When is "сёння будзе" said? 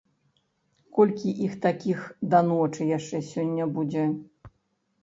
3.33-4.03